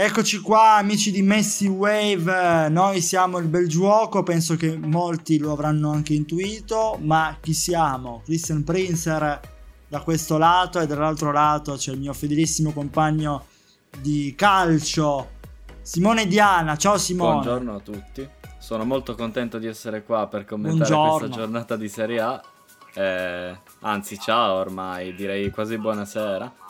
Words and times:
Eccoci 0.00 0.38
qua 0.38 0.74
amici 0.76 1.10
di 1.10 1.22
Messi 1.22 1.66
Wave, 1.66 2.68
noi 2.68 3.00
siamo 3.00 3.38
il 3.38 3.48
bel 3.48 3.66
gioco, 3.66 4.22
penso 4.22 4.54
che 4.54 4.76
molti 4.76 5.38
lo 5.38 5.50
avranno 5.50 5.90
anche 5.90 6.14
intuito, 6.14 6.96
ma 7.00 7.36
chi 7.40 7.52
siamo? 7.52 8.22
Christian 8.24 8.62
Prinzer 8.62 9.40
da 9.88 10.00
questo 10.02 10.38
lato 10.38 10.78
e 10.78 10.86
dall'altro 10.86 11.32
lato 11.32 11.74
c'è 11.74 11.90
il 11.90 11.98
mio 11.98 12.12
fedelissimo 12.12 12.72
compagno 12.72 13.46
di 14.00 14.34
calcio, 14.36 15.30
Simone 15.82 16.28
Diana, 16.28 16.76
ciao 16.76 16.96
Simone. 16.96 17.32
Buongiorno 17.32 17.74
a 17.74 17.80
tutti, 17.80 18.28
sono 18.60 18.84
molto 18.84 19.16
contento 19.16 19.58
di 19.58 19.66
essere 19.66 20.04
qua 20.04 20.28
per 20.28 20.44
commentare 20.44 20.90
Buongiorno. 20.90 21.18
questa 21.18 21.36
giornata 21.36 21.74
di 21.74 21.88
Serie 21.88 22.20
A, 22.20 22.40
eh, 22.94 23.58
anzi 23.80 24.16
ciao 24.16 24.58
ormai, 24.58 25.12
direi 25.16 25.50
quasi 25.50 25.76
buonasera. 25.76 26.66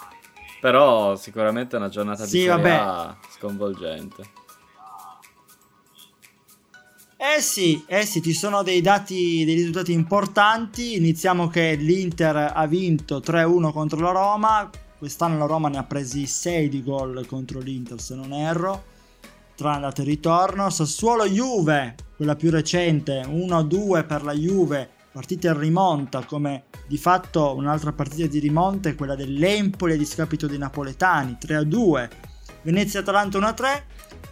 Però 0.60 1.16
sicuramente 1.16 1.76
è 1.76 1.78
una 1.78 1.88
giornata 1.88 2.24
Sì, 2.24 2.38
di 2.38 2.44
Serie 2.44 3.16
sconvolgente. 3.36 4.46
Eh 7.20 7.40
sì, 7.40 7.84
eh 7.88 8.06
sì, 8.06 8.22
ci 8.22 8.32
sono 8.32 8.62
dei 8.62 8.80
dati, 8.80 9.44
dei 9.44 9.54
risultati 9.54 9.92
importanti. 9.92 10.96
Iniziamo 10.96 11.48
che 11.48 11.74
l'Inter 11.74 12.52
ha 12.54 12.66
vinto 12.66 13.18
3-1 13.18 13.72
contro 13.72 13.98
la 13.98 14.12
Roma. 14.12 14.70
Quest'anno 14.96 15.38
la 15.38 15.46
Roma 15.46 15.68
ne 15.68 15.78
ha 15.78 15.84
presi 15.84 16.26
6 16.26 16.68
di 16.68 16.82
gol 16.82 17.26
contro 17.26 17.58
l'Inter, 17.58 18.00
se 18.00 18.14
non 18.14 18.32
erro, 18.32 18.84
tra 19.56 19.74
andata 19.74 20.02
e 20.02 20.04
ritorno. 20.04 20.70
Sassuolo-Juve, 20.70 21.96
quella 22.16 22.36
più 22.36 22.50
recente, 22.50 23.22
1-2 23.24 24.06
per 24.06 24.22
la 24.22 24.32
Juve, 24.32 24.90
partita 25.18 25.48
in 25.48 25.58
rimonta, 25.58 26.24
come 26.24 26.66
di 26.86 26.96
fatto 26.96 27.56
un'altra 27.56 27.92
partita 27.92 28.28
di 28.28 28.38
rimonta 28.38 28.88
è 28.88 28.94
quella 28.94 29.16
dell'Empoli 29.16 29.94
a 29.94 29.96
discapito 29.96 30.46
dei 30.46 30.58
napoletani, 30.58 31.36
3-2. 31.44 32.08
Venezia-Atalanta 32.62 33.38
1-3. 33.40 33.82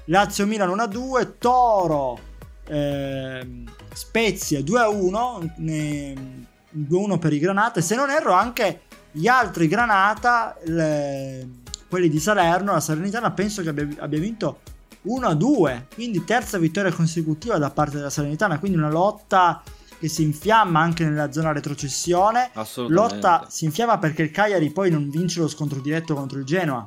Lazio-Milan 0.05 0.69
1-2. 0.69 1.33
Toro 1.39 2.21
ehm, 2.69 3.65
Spezia 3.93 4.61
2-1 4.61 5.55
ne- 5.57 6.47
2-1 6.73 7.19
per 7.19 7.33
i 7.33 7.41
Granata 7.41 7.81
e 7.81 7.83
se 7.83 7.97
non 7.97 8.11
erro 8.11 8.33
anche 8.33 8.83
gli 9.11 9.27
altri 9.27 9.67
Granata 9.67 10.57
le- 10.67 11.49
quelli 11.89 12.09
di 12.09 12.21
Salerno 12.21 12.73
la 12.73 12.81
Salernitana 12.81 13.33
penso 13.33 13.63
che 13.63 13.71
abbia, 13.71 13.89
abbia 13.99 14.21
vinto 14.21 14.61
1-2 15.07 15.87
quindi 15.95 16.25
terza 16.25 16.59
vittoria 16.59 16.93
consecutiva 16.93 17.59
da 17.59 17.71
parte 17.71 17.97
della 17.97 18.11
Salernitana 18.11 18.59
quindi 18.59 18.77
una 18.77 18.91
lotta 18.91 19.63
che 19.99 20.09
si 20.09 20.23
infiamma 20.23 20.81
anche 20.81 21.05
nella 21.05 21.33
zona 21.33 21.53
retrocessione 21.53 22.51
Assolutamente. 22.55 23.15
lotta 23.17 23.47
si 23.49 23.65
infiamma 23.65 23.99
perché 23.99 24.23
il 24.23 24.31
Cagliari 24.31 24.71
poi 24.71 24.91
non 24.91 25.09
vince 25.11 25.41
lo 25.41 25.49
scontro 25.49 25.81
diretto 25.81 26.15
contro 26.15 26.39
il 26.39 26.45
Genoa 26.45 26.87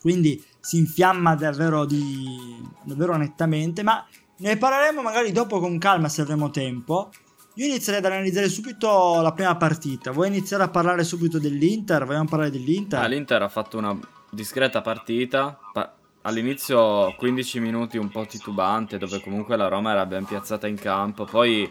quindi 0.00 0.42
si 0.60 0.78
infiamma 0.78 1.34
davvero, 1.34 1.84
di, 1.84 2.62
davvero 2.84 3.16
nettamente 3.16 3.82
ma 3.82 4.04
ne 4.38 4.56
parleremo 4.56 5.02
magari 5.02 5.32
dopo 5.32 5.58
con 5.60 5.78
calma 5.78 6.08
se 6.08 6.22
avremo 6.22 6.50
tempo 6.50 7.10
io 7.54 7.66
inizierei 7.66 8.00
ad 8.00 8.06
analizzare 8.12 8.48
subito 8.48 9.20
la 9.20 9.32
prima 9.32 9.56
partita 9.56 10.10
vuoi 10.12 10.28
iniziare 10.28 10.62
a 10.62 10.68
parlare 10.68 11.02
subito 11.04 11.38
dell'Inter? 11.38 12.04
vogliamo 12.04 12.28
parlare 12.28 12.50
dell'Inter? 12.50 13.00
Ah, 13.00 13.06
L'Inter 13.06 13.42
ha 13.42 13.48
fatto 13.48 13.78
una 13.78 13.98
discreta 14.30 14.80
partita. 14.80 15.58
pa- 15.72 15.92
all'inizio 16.22 17.14
15 17.16 17.58
minuti 17.60 17.96
un 17.96 18.10
po' 18.10 18.26
titubante, 18.26 18.98
dove 18.98 19.20
comunque 19.22 19.56
la 19.56 19.66
Roma 19.68 19.92
era 19.92 20.04
ben 20.04 20.24
piazzata 20.26 20.66
in 20.66 20.76
campo. 20.76 21.24
Poi 21.24 21.68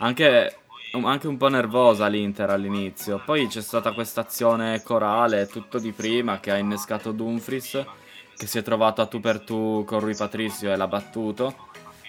anche, 0.00 0.56
anche 1.02 1.26
un 1.28 1.36
po' 1.36 1.48
nervosa 1.48 2.06
l'Inter 2.06 2.50
all'inizio. 2.50 3.20
Poi 3.24 3.46
c'è 3.46 3.60
stata 3.62 3.92
questa 3.92 4.22
azione 4.22 4.82
corale, 4.82 5.46
tutto 5.46 5.78
di 5.78 5.92
prima, 5.92 6.40
che 6.40 6.50
ha 6.50 6.56
innescato 6.56 7.12
Dumfries, 7.12 7.84
che 8.36 8.46
si 8.46 8.58
è 8.58 8.62
trovato 8.62 9.00
a 9.02 9.06
tu 9.06 9.20
per 9.20 9.40
tu 9.40 9.84
con 9.86 10.00
Rui 10.00 10.14
Patricio 10.16 10.70
e 10.70 10.76
l'ha 10.76 10.86
battuto. 10.88 11.68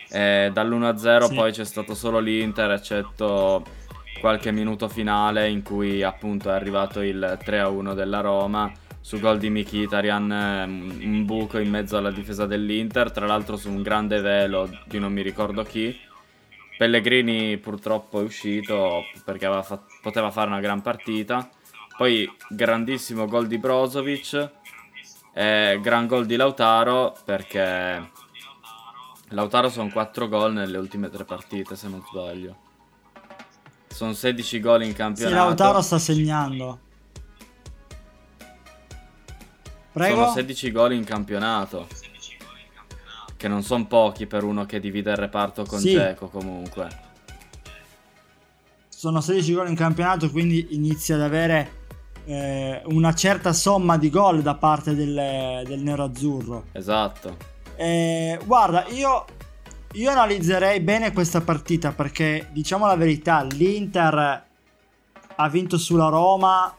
E 0.09 0.49
dall'1-0 0.53 1.27
Sì. 1.27 1.35
poi 1.35 1.51
c'è 1.51 1.65
stato 1.65 1.93
solo 1.95 2.19
l'Inter, 2.19 2.71
eccetto 2.71 3.63
qualche 4.19 4.51
minuto 4.51 4.87
finale 4.87 5.49
in 5.49 5.63
cui 5.63 6.03
appunto 6.03 6.49
è 6.49 6.53
arrivato 6.53 7.01
il 7.01 7.39
3-1 7.43 7.93
della 7.95 8.19
Roma 8.21 8.71
su 8.99 9.19
gol 9.19 9.39
di 9.39 9.49
Mkhitaryan, 9.49 10.31
ehm, 10.31 10.99
un 11.01 11.25
buco 11.25 11.57
in 11.57 11.69
mezzo 11.69 11.97
alla 11.97 12.11
difesa 12.11 12.45
dell'Inter, 12.45 13.11
tra 13.11 13.25
l'altro 13.25 13.57
su 13.57 13.69
un 13.69 13.81
grande 13.81 14.21
velo 14.21 14.69
di 14.85 14.99
non 14.99 15.11
mi 15.11 15.21
ricordo 15.23 15.63
chi. 15.63 15.97
Pellegrini 16.81 17.59
purtroppo 17.59 18.21
è 18.21 18.23
uscito 18.23 19.03
perché 19.23 19.45
fa- 19.61 19.83
poteva 20.01 20.31
fare 20.31 20.47
una 20.47 20.59
gran 20.59 20.81
partita. 20.81 21.47
Poi 21.95 22.27
grandissimo 22.49 23.27
gol 23.27 23.45
di 23.45 23.59
Brozovic 23.59 24.49
e 25.31 25.77
gran 25.79 26.07
gol 26.07 26.25
di 26.25 26.35
Lautaro 26.35 27.15
perché 27.23 28.09
Lautaro 29.27 29.69
sono 29.69 29.91
4 29.91 30.27
gol 30.27 30.53
nelle 30.53 30.79
ultime 30.79 31.11
tre 31.11 31.23
partite 31.23 31.75
se 31.75 31.87
non 31.87 32.01
sbaglio. 32.09 32.57
Sono 33.85 34.13
16 34.13 34.59
gol 34.59 34.81
in 34.81 34.89
sì, 34.89 34.95
campionato. 34.95 35.35
Lautaro 35.35 35.81
sta 35.81 35.99
segnando 35.99 36.79
prego 39.91 40.21
Sono 40.21 40.31
16 40.31 40.71
gol 40.71 40.93
in 40.93 41.03
campionato. 41.03 41.87
Che 43.41 43.47
non 43.47 43.63
sono 43.63 43.87
pochi 43.87 44.27
per 44.27 44.43
uno 44.43 44.67
che 44.67 44.79
divide 44.79 45.09
il 45.09 45.17
reparto 45.17 45.65
con 45.65 45.79
Sì. 45.79 45.99
Comunque. 46.29 46.87
sono 48.87 49.19
16 49.19 49.53
gol 49.55 49.67
in 49.69 49.75
campionato, 49.75 50.29
quindi 50.29 50.75
inizia 50.75 51.15
ad 51.15 51.21
avere 51.21 51.71
eh, 52.25 52.83
una 52.85 53.15
certa 53.15 53.51
somma 53.51 53.97
di 53.97 54.11
gol 54.11 54.43
da 54.43 54.53
parte 54.53 54.93
del, 54.93 55.63
del 55.65 55.79
nero-azzurro. 55.79 56.65
Esatto. 56.73 57.35
Eh, 57.77 58.39
guarda, 58.45 58.85
io, 58.89 59.25
io 59.93 60.11
analizzerei 60.11 60.79
bene 60.81 61.11
questa 61.11 61.41
partita 61.41 61.93
perché, 61.93 62.47
diciamo 62.51 62.85
la 62.85 62.95
verità, 62.95 63.41
l'Inter 63.41 64.45
ha 65.35 65.49
vinto 65.49 65.79
sulla 65.79 66.09
Roma 66.09 66.71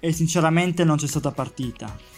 e 0.00 0.10
sinceramente 0.10 0.82
non 0.82 0.96
c'è 0.96 1.06
stata 1.06 1.30
partita. 1.30 2.16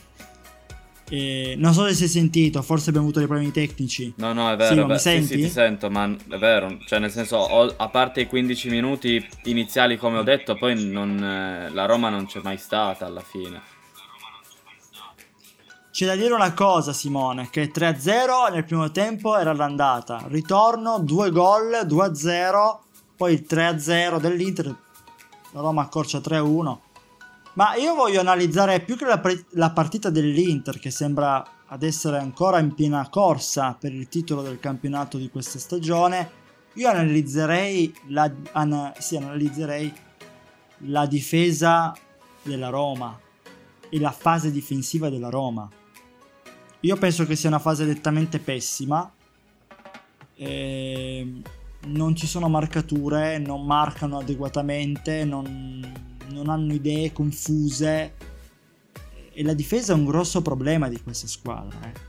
Eh, 1.13 1.55
non 1.59 1.73
so 1.75 1.87
se 1.89 1.95
si 1.95 2.05
è 2.05 2.07
sentito, 2.07 2.63
forse 2.63 2.91
abbiamo 2.91 3.07
avuto 3.07 3.19
dei 3.19 3.27
problemi 3.29 3.53
tecnici. 3.53 4.13
No, 4.19 4.33
no, 4.33 4.49
è 4.49 4.53
Sì, 4.53 4.57
vero. 4.75 4.87
ma 4.87 4.87
beh, 4.87 4.93
mi 4.95 4.99
sì, 5.01 5.11
sì, 5.11 5.27
senti? 5.27 5.43
ti 5.43 5.49
sento, 5.51 5.91
ma 5.91 6.05
è 6.29 6.39
vero. 6.39 6.79
Cioè, 6.87 7.01
nel 7.01 7.11
senso, 7.11 7.37
ho- 7.37 7.75
a 7.77 7.89
parte 7.89 8.21
i 8.21 8.27
15 8.29 8.69
minuti 8.71 9.27
iniziali, 9.45 9.97
come 9.97 10.19
ho 10.19 10.23
detto, 10.23 10.55
poi 10.57 10.85
non, 10.85 11.21
eh, 11.23 11.71
la 11.71 11.85
Roma 11.87 12.11
non 12.11 12.27
c'è 12.27 12.41
mai 12.45 12.59
stata 12.59 13.07
alla 13.07 13.23
fine. 13.23 13.61
C'è 15.91 16.07
da 16.07 16.15
dire 16.15 16.33
una 16.33 16.55
cosa, 16.55 16.93
Simone, 16.93 17.49
che 17.51 17.73
3-0 17.73 18.49
nel 18.53 18.65
primo 18.65 18.91
tempo 18.93 19.37
era 19.37 19.53
l'andata. 19.53 20.25
Ritorno, 20.29 21.01
due 21.01 21.31
gol, 21.31 21.81
2-0, 21.85 22.83
poi 23.17 23.33
il 23.35 23.45
3-0 23.49 24.19
dell'Inter, 24.21 24.67
la 25.51 25.61
Roma 25.61 25.83
accorcia 25.83 26.19
3-1. 26.21 26.79
Ma 27.55 27.75
io 27.75 27.95
voglio 27.95 28.21
analizzare 28.21 28.81
più 28.81 28.97
che 28.97 29.05
la, 29.05 29.19
pre- 29.19 29.45
la 29.51 29.71
partita 29.71 30.09
dell'Inter, 30.11 30.79
che 30.79 30.91
sembra 30.91 31.45
ad 31.67 31.83
essere 31.83 32.19
ancora 32.19 32.59
in 32.59 32.75
piena 32.75 33.09
corsa 33.09 33.77
per 33.79 33.93
il 33.93 34.09
titolo 34.09 34.43
del 34.43 34.61
campionato 34.61 35.19
di 35.19 35.29
questa 35.31 35.59
stagione. 35.59 36.39
Io 36.75 36.89
analizzerei 36.89 37.93
la, 38.09 38.31
ana- 38.53 38.93
sì, 38.99 39.17
analizzerei 39.17 39.93
la 40.85 41.07
difesa 41.07 41.95
della 42.43 42.69
Roma 42.69 43.19
e 43.89 43.99
la 43.99 44.13
fase 44.13 44.51
difensiva 44.51 45.11
della 45.11 45.29
Roma. 45.29 45.69
Io 46.81 46.97
penso 46.97 47.27
che 47.27 47.37
sia 47.37 47.49
una 47.49 47.59
fase 47.59 47.85
nettamente 47.85 48.39
pessima. 48.39 49.13
Ehm, 50.37 51.43
non 51.87 52.17
ci 52.17 52.27
sono 52.27 52.49
marcature, 52.49 53.39
non 53.39 53.67
marcano 53.67 54.19
adeguatamente, 54.19 55.25
non, 55.25 56.10
non 56.31 56.49
hanno 56.49 56.73
idee 56.73 57.13
confuse. 57.13 58.15
E 59.33 59.43
la 59.43 59.55
difesa 59.55 59.93
è 59.93 59.97
un 59.97 60.05
grosso 60.05 60.43
problema 60.43 60.89
di 60.89 61.01
questa 61.03 61.27
squadra. 61.27 61.79
eh. 61.83 62.09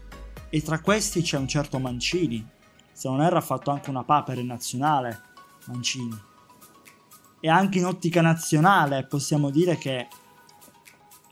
E 0.49 0.61
tra 0.61 0.79
questi 0.79 1.21
c'è 1.21 1.37
un 1.37 1.47
certo 1.47 1.79
Mancini. 1.79 2.45
Se 2.91 3.07
non 3.07 3.21
erro 3.21 3.37
ha 3.37 3.41
fatto 3.41 3.71
anche 3.71 3.89
una 3.89 4.03
papera 4.03 4.41
nazionale, 4.43 5.21
Mancini. 5.65 6.19
E 7.39 7.49
anche 7.49 7.79
in 7.79 7.85
ottica 7.85 8.21
nazionale 8.21 9.05
possiamo 9.05 9.49
dire 9.49 9.77
che 9.77 10.07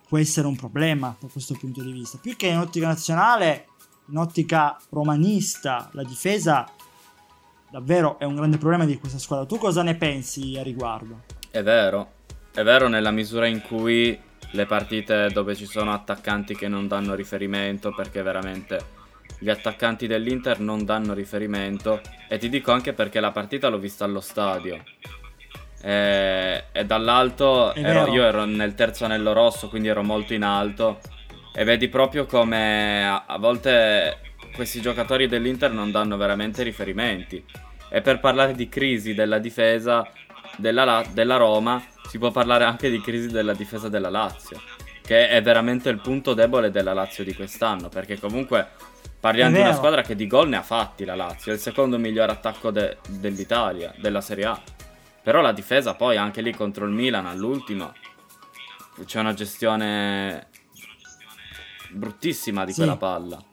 può 0.08 0.18
essere 0.18 0.48
un 0.48 0.56
problema 0.56 1.16
da 1.20 1.28
questo 1.28 1.54
punto 1.54 1.84
di 1.84 1.92
vista. 1.92 2.18
Più 2.18 2.36
che 2.36 2.48
in 2.48 2.58
ottica 2.58 2.88
nazionale, 2.88 3.68
in 4.08 4.18
ottica 4.18 4.78
romanista, 4.90 5.90
la 5.94 6.04
difesa 6.04 6.66
davvero 7.70 8.18
è 8.18 8.24
un 8.24 8.36
grande 8.36 8.58
problema 8.58 8.86
di 8.86 8.98
questa 8.98 9.20
squadra. 9.20 9.46
Tu 9.46 9.58
cosa 9.58 9.84
ne 9.84 9.96
pensi 9.96 10.58
a 10.58 10.64
riguardo? 10.64 11.24
È 11.52 11.62
vero. 11.62 12.18
È 12.52 12.64
vero 12.64 12.88
nella 12.88 13.12
misura 13.12 13.46
in 13.46 13.62
cui 13.62 14.20
le 14.52 14.66
partite 14.66 15.30
dove 15.30 15.56
ci 15.56 15.66
sono 15.66 15.94
attaccanti 15.94 16.56
che 16.56 16.68
non 16.68 16.88
danno 16.88 17.14
riferimento, 17.14 17.94
perché 17.94 18.22
veramente 18.22 18.98
gli 19.38 19.50
attaccanti 19.50 20.08
dell'Inter 20.08 20.60
non 20.60 20.84
danno 20.84 21.14
riferimento. 21.14 22.02
E 22.28 22.38
ti 22.38 22.50
dico 22.50 22.72
anche 22.72 22.94
perché 22.94 23.20
la 23.20 23.32
partita 23.32 23.70
l'ho 23.70 23.78
vista 23.78 24.06
allo 24.06 24.20
stadio. 24.20 24.84
E, 25.82 26.64
e 26.72 26.86
dall'alto 26.86 27.74
ero- 27.74 28.12
io 28.12 28.24
ero 28.24 28.44
nel 28.46 28.76
terzo 28.76 29.06
anello 29.06 29.32
rosso, 29.32 29.70
quindi 29.70 29.88
ero 29.88 30.04
molto 30.04 30.34
in 30.34 30.44
alto. 30.44 31.00
E 31.54 31.64
vedi 31.64 31.88
proprio 31.88 32.26
come 32.26 33.08
a, 33.08 33.24
a 33.28 33.38
volte 33.38 34.18
questi 34.54 34.82
giocatori 34.82 35.28
dell'Inter 35.28 35.72
non 35.72 35.92
danno 35.92 36.18
veramente 36.18 36.64
riferimenti. 36.64 37.44
E 37.90 38.02
per 38.02 38.20
parlare 38.20 38.54
di 38.54 38.68
crisi 38.68 39.14
della 39.14 39.40
difesa 39.40 40.08
della, 40.58 41.04
della 41.14 41.38
Roma, 41.38 41.82
si 42.10 42.18
può 42.18 42.32
parlare 42.32 42.64
anche 42.64 42.90
di 42.90 43.00
crisi 43.02 43.28
della 43.28 43.54
difesa 43.54 43.88
della 43.88 44.10
Lazio, 44.10 44.60
che 45.04 45.30
è 45.30 45.44
veramente 45.44 45.90
il 45.90 46.02
punto 46.02 46.34
debole 46.34 46.72
della 46.72 46.94
Lazio 46.94 47.24
di 47.24 47.36
quest'anno, 47.36 47.88
perché 47.88 48.20
comunque 48.20 48.68
parliamo 49.20 49.56
di 49.56 49.62
una 49.62 49.76
squadra 49.76 50.02
che 50.02 50.16
di 50.16 50.26
gol 50.26 50.50
ne 50.50 50.58
ha 50.58 50.64
fatti 50.64 51.06
la 51.06 51.14
Lazio, 51.14 51.52
è 51.52 51.56
il 51.56 51.62
secondo 51.62 52.00
miglior 52.00 52.32
attacco 52.32 52.72
de- 52.72 52.98
dell'Italia, 53.10 53.94
della 54.00 54.22
Serie 54.22 54.46
A. 54.46 54.60
Però 55.22 55.40
la 55.42 55.52
difesa 55.52 55.94
poi 55.94 56.18
anche 56.18 56.42
lì 56.42 56.52
contro 56.52 56.86
il 56.86 56.92
Milan 56.92 57.28
all'ultimo 57.28 57.94
c'è 59.06 59.20
una 59.20 59.34
gestione 59.36 60.48
bruttissima 61.92 62.66
di 62.66 62.72
sì. 62.72 62.80
quella 62.80 62.98
palla. 62.98 63.44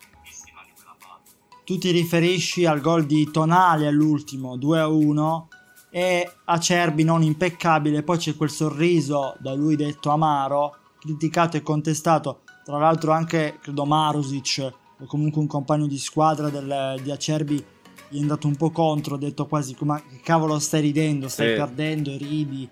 Tu 1.62 1.76
ti 1.76 1.91
riferisci 1.91 2.64
al 2.64 2.81
gol 2.81 3.05
di 3.05 3.31
Tonali 3.31 3.87
all'ultimo 3.87 4.56
2-1 4.56 5.56
e 5.91 6.31
Acerbi 6.44 7.05
non 7.05 7.23
impeccabile, 7.23 8.03
poi 8.03 8.19
c'è 8.19 8.37
quel 8.37 8.50
sorriso 8.50 9.37
da 9.38 9.55
lui 9.55 9.77
detto 9.77 10.11
amaro, 10.11 10.77
criticato 10.99 11.56
e 11.56 11.62
contestato, 11.62 12.43
tra 12.65 12.79
l'altro 12.79 13.12
anche 13.12 13.59
credo 13.61 13.85
Marusic 13.85 14.73
o 14.99 15.05
comunque 15.06 15.41
un 15.41 15.47
compagno 15.47 15.87
di 15.87 15.99
squadra 15.99 16.49
del, 16.49 17.00
di 17.03 17.11
Acerbi 17.11 17.65
gli 18.09 18.19
è 18.19 18.21
andato 18.21 18.47
un 18.47 18.56
po' 18.56 18.71
contro, 18.71 19.17
ha 19.17 19.19
detto 19.19 19.47
quasi 19.47 19.75
come 19.75 20.03
che 20.09 20.21
cavolo 20.23 20.59
stai 20.59 20.81
ridendo, 20.81 21.29
stai 21.29 21.50
sì. 21.50 21.55
perdendo 21.55 22.17
ridi. 22.17 22.69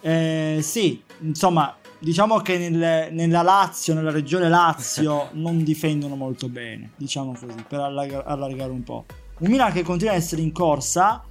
Eh, 0.00 0.58
sì, 0.62 1.02
insomma, 1.20 1.76
diciamo 1.98 2.38
che 2.38 2.56
nel, 2.68 3.12
nella 3.12 3.42
Lazio, 3.42 3.94
nella 3.94 4.10
regione 4.10 4.48
Lazio, 4.48 5.28
non 5.34 5.62
difendono 5.64 6.16
molto 6.16 6.48
bene, 6.48 6.92
diciamo 6.96 7.32
così, 7.32 7.64
per 7.66 7.80
allargare, 7.80 8.24
allargare 8.26 8.70
un 8.70 8.82
po'. 8.82 9.04
Un 9.40 9.50
Milan 9.50 9.72
che 9.72 9.82
continua 9.82 10.14
ad 10.14 10.18
essere 10.18 10.42
in 10.42 10.52
corsa, 10.52 11.24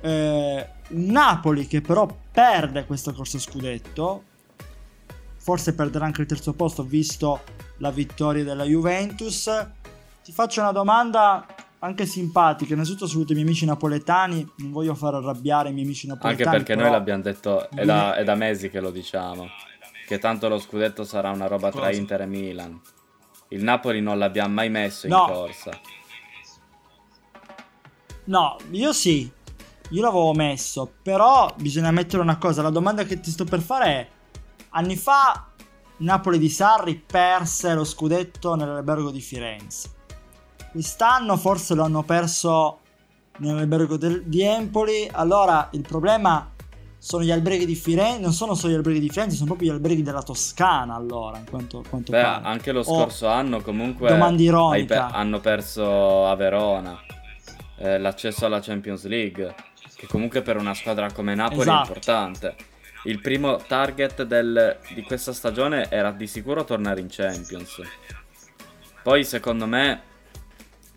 eh, 0.00 0.68
Napoli 0.88 1.66
che 1.66 1.80
però 1.80 2.08
perde 2.30 2.84
questa 2.86 3.12
corsa 3.12 3.38
scudetto, 3.38 4.22
forse 5.36 5.74
perderà 5.74 6.04
anche 6.04 6.22
il 6.22 6.26
terzo 6.26 6.52
posto 6.52 6.82
visto 6.82 7.40
la 7.78 7.90
vittoria 7.90 8.44
della 8.44 8.64
Juventus. 8.64 9.50
Ti 10.22 10.32
faccio 10.32 10.60
una 10.60 10.72
domanda 10.72 11.46
anche 11.80 12.06
simpatica. 12.06 12.72
Innanzitutto 12.72 13.06
saluto 13.06 13.32
i 13.32 13.34
miei 13.34 13.46
amici 13.46 13.64
napoletani. 13.64 14.46
Non 14.58 14.72
voglio 14.72 14.94
far 14.94 15.14
arrabbiare 15.14 15.70
i 15.70 15.72
miei 15.72 15.84
amici 15.84 16.06
napoletani. 16.06 16.48
Anche 16.48 16.64
perché 16.64 16.80
noi 16.80 16.90
l'abbiamo 16.90 17.22
detto, 17.22 17.70
è 17.70 17.84
da, 17.84 18.14
è 18.14 18.24
da, 18.24 18.34
mesi 18.34 18.70
che 18.70 18.80
lo 18.80 18.90
diciamo. 18.90 19.46
Che 20.06 20.18
tanto 20.18 20.48
lo 20.48 20.58
scudetto 20.58 21.04
sarà 21.04 21.30
una 21.30 21.46
roba 21.46 21.70
Cosa? 21.70 21.84
tra 21.84 21.94
Inter 21.94 22.22
e 22.22 22.26
Milan. 22.26 22.80
Il 23.48 23.62
Napoli 23.62 24.00
non 24.00 24.18
l'abbiamo 24.18 24.54
mai 24.54 24.70
messo 24.70 25.06
in 25.06 25.12
corsa. 25.12 25.70
No, 28.24 28.56
io 28.70 28.92
sì. 28.92 29.30
Io 29.90 30.02
l'avevo 30.02 30.34
messo, 30.34 30.90
però 31.02 31.52
bisogna 31.56 31.90
mettere 31.90 32.22
una 32.22 32.36
cosa. 32.36 32.62
La 32.62 32.70
domanda 32.70 33.04
che 33.04 33.20
ti 33.20 33.30
sto 33.30 33.44
per 33.44 33.60
fare 33.60 33.86
è: 33.86 34.08
anni 34.70 34.96
fa 34.96 35.46
Napoli 35.98 36.38
di 36.38 36.50
Sarri 36.50 36.94
perse 36.94 37.74
lo 37.74 37.84
scudetto 37.84 38.54
nell'albergo 38.54 39.10
di 39.10 39.20
Firenze. 39.20 39.90
Quest'anno 40.70 41.36
forse 41.36 41.74
lo 41.74 41.82
hanno 41.84 42.02
perso 42.02 42.80
nell'albergo 43.38 43.96
del, 43.96 44.24
di 44.24 44.42
Empoli. 44.42 45.08
Allora 45.10 45.68
il 45.72 45.82
problema 45.82 46.52
sono 46.98 47.22
gli 47.22 47.30
alberghi 47.30 47.64
di 47.64 47.74
Firenze, 47.74 48.20
non 48.20 48.32
sono 48.32 48.54
solo 48.54 48.72
gli 48.72 48.76
alberghi 48.76 49.00
di 49.00 49.08
Firenze, 49.08 49.36
sono 49.36 49.46
proprio 49.46 49.70
gli 49.70 49.74
alberghi 49.74 50.02
della 50.02 50.22
Toscana. 50.22 50.94
Allora, 50.94 51.38
in 51.38 51.46
quanto, 51.48 51.82
quanto 51.88 52.12
Beh, 52.12 52.20
pare. 52.20 52.44
anche 52.44 52.72
lo 52.72 52.82
scorso 52.82 53.26
oh, 53.26 53.30
anno 53.30 53.62
comunque 53.62 54.08
pe- 54.08 54.94
hanno 54.96 55.40
perso 55.40 56.26
a 56.26 56.34
Verona 56.34 57.00
eh, 57.78 57.98
l'accesso 57.98 58.46
alla 58.46 58.60
Champions 58.60 59.06
League 59.06 59.54
che 59.98 60.06
comunque 60.06 60.42
per 60.42 60.56
una 60.56 60.74
squadra 60.74 61.10
come 61.10 61.34
Napoli 61.34 61.62
esatto. 61.62 61.76
è 61.76 61.80
importante. 61.80 62.56
Il 63.02 63.20
primo 63.20 63.56
target 63.56 64.22
del, 64.22 64.78
di 64.94 65.02
questa 65.02 65.32
stagione 65.32 65.90
era 65.90 66.12
di 66.12 66.28
sicuro 66.28 66.62
tornare 66.62 67.00
in 67.00 67.08
Champions. 67.10 67.82
Poi 69.02 69.24
secondo 69.24 69.66
me, 69.66 70.02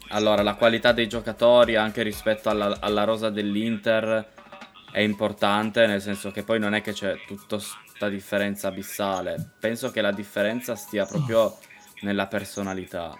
allora 0.09 0.43
la 0.43 0.53
qualità 0.53 0.91
dei 0.91 1.07
giocatori 1.07 1.75
anche 1.75 2.03
rispetto 2.03 2.49
alla, 2.49 2.77
alla 2.79 3.03
rosa 3.03 3.31
dell'Inter 3.31 4.33
è 4.91 4.99
importante, 4.99 5.87
nel 5.87 6.01
senso 6.01 6.29
che 6.29 6.43
poi 6.43 6.59
non 6.59 6.75
è 6.75 6.81
che 6.81 6.93
c'è 6.93 7.17
tutta 7.25 7.57
questa 7.57 8.07
differenza 8.07 8.67
abissale. 8.67 9.53
Penso 9.59 9.89
che 9.89 10.01
la 10.01 10.11
differenza 10.11 10.75
stia 10.75 11.07
proprio 11.07 11.57
nella 12.01 12.27
personalità. 12.27 13.17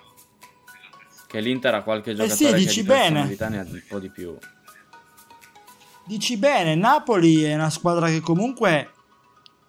Che 1.25 1.39
l'Inter 1.39 1.73
ha 1.73 1.81
qualche 1.81 2.13
giocatore 2.13 2.57
eh 2.57 2.67
sì, 2.67 2.75
che 2.75 2.81
di 2.81 2.87
personalità 2.87 3.47
bene. 3.47 3.63
ne 3.63 3.69
ha 3.69 3.73
un 3.73 3.83
po' 3.87 3.99
di 3.99 4.09
più. 4.11 4.37
Dici 6.03 6.35
bene, 6.35 6.73
Napoli 6.73 7.43
è 7.43 7.53
una 7.53 7.69
squadra 7.69 8.07
che 8.07 8.21
comunque 8.21 8.91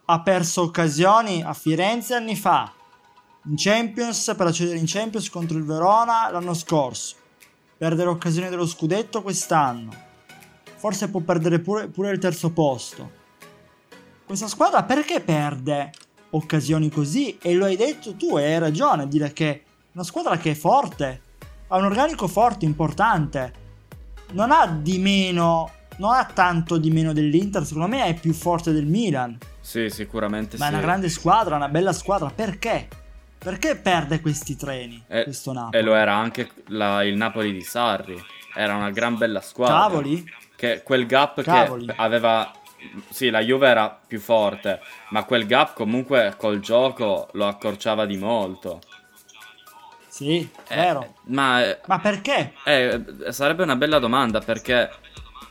ha 0.06 0.22
perso 0.22 0.62
occasioni 0.62 1.42
a 1.42 1.52
Firenze 1.52 2.14
anni 2.14 2.36
fa, 2.36 2.72
in 3.44 3.54
Champions 3.56 4.32
per 4.36 4.46
accedere 4.46 4.78
in 4.78 4.86
Champions 4.86 5.28
contro 5.28 5.58
il 5.58 5.64
Verona 5.64 6.30
l'anno 6.30 6.54
scorso, 6.54 7.16
perde 7.76 8.04
l'occasione 8.04 8.48
dello 8.48 8.66
scudetto 8.66 9.20
quest'anno, 9.20 9.90
forse 10.76 11.10
può 11.10 11.20
perdere 11.20 11.60
pure, 11.60 11.88
pure 11.88 12.10
il 12.10 12.18
terzo 12.18 12.50
posto. 12.50 13.20
Questa 14.24 14.48
squadra 14.48 14.84
perché 14.84 15.20
perde 15.20 15.92
occasioni 16.30 16.88
così? 16.88 17.36
E 17.42 17.52
lo 17.52 17.66
hai 17.66 17.76
detto 17.76 18.16
tu 18.16 18.38
e 18.38 18.54
hai 18.54 18.58
ragione 18.58 19.02
a 19.02 19.06
dire 19.06 19.34
che 19.34 19.50
è 19.50 19.62
una 19.92 20.04
squadra 20.04 20.38
che 20.38 20.52
è 20.52 20.54
forte, 20.54 21.20
ha 21.68 21.76
un 21.76 21.84
organico 21.84 22.26
forte, 22.26 22.64
importante, 22.64 23.52
non 24.32 24.50
ha 24.50 24.66
di 24.66 24.98
meno 24.98 25.70
non 25.96 26.14
ha 26.14 26.24
tanto 26.24 26.78
di 26.78 26.90
meno 26.90 27.12
dell'Inter, 27.12 27.64
secondo 27.64 27.88
me 27.88 28.04
è 28.04 28.14
più 28.14 28.32
forte 28.32 28.72
del 28.72 28.86
Milan. 28.86 29.36
Sì, 29.60 29.90
sicuramente 29.90 30.56
Ma 30.56 30.66
sì. 30.66 30.70
è 30.70 30.74
una 30.74 30.82
grande 30.82 31.08
squadra, 31.08 31.56
una 31.56 31.68
bella 31.68 31.92
squadra. 31.92 32.30
Perché? 32.34 32.88
Perché 33.38 33.76
perde 33.76 34.20
questi 34.20 34.56
treni, 34.56 35.02
e, 35.08 35.24
questo 35.24 35.52
Napoli? 35.52 35.76
E 35.76 35.82
lo 35.82 35.94
era 35.94 36.14
anche 36.14 36.50
la, 36.68 37.02
il 37.02 37.16
Napoli 37.16 37.52
di 37.52 37.62
Sarri. 37.62 38.20
Era 38.54 38.76
una 38.76 38.90
gran 38.90 39.16
bella 39.16 39.40
squadra. 39.40 39.80
Cavoli? 39.80 40.24
Che 40.54 40.82
quel 40.82 41.06
gap 41.06 41.42
Cavoli. 41.42 41.86
che 41.86 41.94
aveva... 41.96 42.52
Sì, 43.10 43.30
la 43.30 43.40
Juve 43.40 43.68
era 43.68 43.96
più 44.06 44.18
forte, 44.18 44.80
ma 45.10 45.24
quel 45.24 45.46
gap 45.46 45.74
comunque 45.74 46.34
col 46.36 46.58
gioco 46.60 47.28
lo 47.32 47.46
accorciava 47.46 48.06
di 48.06 48.16
molto. 48.16 48.80
Sì, 50.08 50.48
è 50.68 50.72
eh, 50.72 50.76
vero. 50.76 51.14
Ma, 51.24 51.62
ma 51.86 51.98
perché? 51.98 52.52
Eh, 52.64 53.02
sarebbe 53.30 53.62
una 53.62 53.76
bella 53.76 53.98
domanda 53.98 54.40
perché 54.40 54.90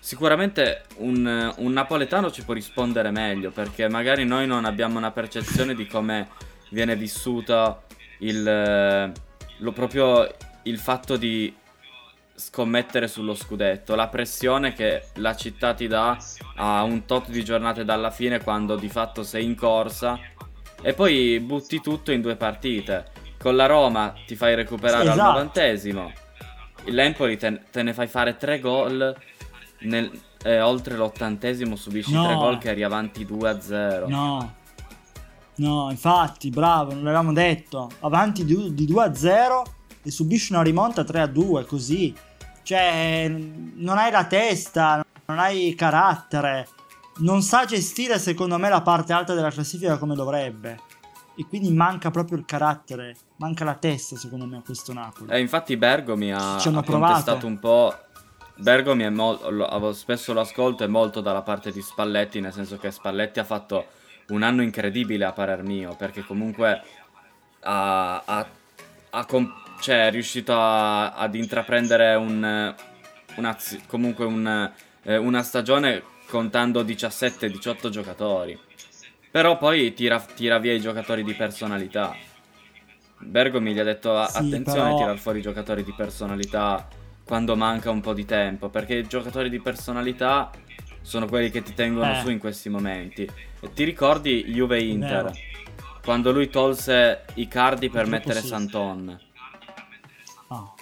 Sicuramente 0.04 0.82
un, 0.98 1.54
un, 1.58 1.72
napoletano 1.72 2.32
ci 2.32 2.44
può 2.44 2.56
rispondere 2.56 3.12
meglio 3.12 3.52
perché 3.52 3.88
magari 3.88 4.26
noi 4.26 4.48
non 4.48 4.66
abbiamo 4.66 4.98
una 4.98 5.12
percezione 5.12 5.76
di 5.76 5.86
come 5.86 6.30
viene 6.72 6.96
vissuto 6.96 7.84
il, 8.22 9.14
lo, 9.58 9.72
proprio 9.72 10.28
il 10.64 10.80
fatto 10.80 11.18
di 11.18 11.56
scommettere 12.34 13.08
sullo 13.08 13.36
scudetto, 13.36 13.94
la 13.94 14.08
pressione 14.08 14.74
che 14.74 15.04
la 15.18 15.36
città 15.36 15.76
ti 15.76 15.86
dà 15.86 16.18
a 16.56 16.82
un 16.82 17.06
tot 17.06 17.30
di 17.30 17.44
giornate 17.44 17.86
dalla 17.86 18.10
fine 18.10 18.42
quando 18.42 18.76
di 18.78 18.90
fatto 18.90 19.22
sei 19.22 19.46
in 19.46 19.56
corsa 19.56 20.20
e 20.82 20.94
poi 20.94 21.40
butti 21.42 21.80
tutto 21.80 22.12
in 22.12 22.22
due 22.22 22.36
partite. 22.36 23.06
Con 23.38 23.56
la 23.56 23.68
Roma 23.68 24.16
ti 24.26 24.36
fai 24.36 24.56
recuperare 24.56 25.04
esatto. 25.04 25.22
al 25.22 25.28
novantesimo, 25.28 26.12
l'Empoli 26.86 27.38
te, 27.38 27.62
te 27.70 27.84
ne 27.84 27.94
fai 27.94 28.08
fare 28.08 28.36
tre 28.38 28.60
gol 28.60 29.16
nel, 29.82 30.12
eh, 30.44 30.62
oltre 30.62 30.96
l'ottantesimo 30.96 31.76
subisci 31.76 32.14
no. 32.14 32.26
tre 32.26 32.36
gol 32.36 32.58
che 32.58 32.70
eri 32.70 32.84
avanti 32.84 33.26
2-0. 33.26 34.08
No. 34.08 34.56
No, 35.56 35.92
infatti, 35.92 36.50
bravo, 36.50 36.94
non 36.94 37.04
l'avevamo 37.04 37.34
detto. 37.34 37.90
Avanti 38.00 38.44
di, 38.46 38.74
di 38.74 38.88
2-0 38.88 39.62
e 40.04 40.10
subisci 40.12 40.54
una 40.54 40.64
rimonta 40.64 41.04
3-2, 41.04 41.66
così. 41.66 42.14
Cioè, 42.64 43.28
non 43.30 43.98
hai 43.98 44.12
la 44.12 44.26
testa, 44.26 45.06
non 45.26 45.40
hai 45.40 45.76
carattere. 45.76 46.68
Non 47.18 47.42
sa 47.44 47.66
gestire, 47.66 48.18
secondo 48.18 48.58
me, 48.58 48.70
la 48.70 48.82
parte 48.82 49.14
alta 49.14 49.36
della 49.36 49.52
classifica 49.52 49.98
come 49.98 50.16
dovrebbe. 50.16 50.80
E 51.36 51.46
quindi 51.48 51.72
manca 51.72 52.10
proprio 52.12 52.38
il 52.38 52.46
carattere, 52.46 53.16
manca 53.38 53.64
la 53.64 53.76
testa, 53.76 54.16
secondo 54.16 54.46
me, 54.46 54.58
a 54.58 54.62
questo 54.62 54.94
Napoli. 54.94 55.32
E 55.32 55.38
eh, 55.38 55.40
infatti 55.40 55.78
Bergomi 55.78 56.32
ha, 56.32 56.56
ha 56.56 56.84
contestato 56.84 57.46
un 57.46 57.60
po' 57.60 57.94
Bergomi 58.56 59.04
è 59.04 59.10
molto, 59.10 59.94
spesso 59.94 60.34
lo 60.34 60.42
ascolto, 60.42 60.84
è 60.84 60.88
molto 60.88 61.22
dalla 61.22 61.42
parte 61.42 61.72
di 61.72 61.82
Spalletti, 61.82 62.40
nel 62.40 62.54
senso 62.54 62.78
che 62.78 62.92
Spalletti 62.92 63.40
ha 63.40 63.44
fatto 63.44 63.86
un 64.30 64.44
anno 64.44 64.62
incredibile 64.62 65.26
a 65.26 65.32
parer 65.32 65.64
mio, 65.64 65.96
perché 65.96 66.24
comunque 66.24 66.82
ha, 67.62 68.22
ha, 68.24 68.48
ha 69.10 69.26
comp- 69.26 69.80
cioè, 69.82 70.08
è 70.08 70.12
riuscito 70.12 70.54
a, 70.54 71.14
ad 71.14 71.34
intraprendere 71.36 72.16
un, 72.16 72.76
una, 73.36 73.58
comunque 73.88 74.26
un, 74.26 74.72
eh, 75.04 75.18
una 75.18 75.42
stagione 75.44 76.04
contando 76.28 76.84
17-18 76.84 77.90
giocatori. 77.90 78.60
Però 79.32 79.58
poi 79.58 79.94
tira, 79.94 80.20
tira 80.20 80.60
via 80.60 80.74
i 80.74 80.82
giocatori 80.82 81.24
di 81.24 81.34
personalità 81.34 82.14
Bergomi 83.24 83.74
gli 83.74 83.80
ha 83.80 83.84
detto 83.84 84.26
Sì, 84.26 84.38
attenzione 84.38 84.64
però- 84.82 84.94
a 84.94 84.98
tirar 84.98 85.18
fuori 85.18 85.40
i 85.40 85.42
giocatori 85.42 85.84
di 85.84 85.94
personalità 85.94 86.88
quando 87.24 87.56
manca 87.56 87.90
un 87.90 88.02
po' 88.02 88.14
di 88.14 88.26
tempo, 88.26 88.70
perché 88.70 88.96
i 88.96 89.08
giocatori 89.08 89.50
di 89.50 89.60
personalità 89.60 90.50
sono 91.02 91.28
quelli 91.28 91.50
che 91.50 91.62
ti 91.64 91.74
tengono 91.74 92.12
Eh. 92.14 92.20
su 92.22 92.30
in 92.30 92.40
questi 92.40 92.70
momenti. 92.70 93.30
E 93.60 93.74
ti 93.74 93.84
ricordi 93.84 94.44
Juve-Inter? 94.46 95.24
Vero. 95.24 95.34
Quando 96.04 96.32
lui 96.32 96.50
tolse 96.50 97.26
i 97.36 97.48
cardi 97.48 97.90
per 97.90 98.08
mettere 98.08 98.42
sì. 98.42 98.48
Santon. 98.48 99.20
Ah, 100.48 100.74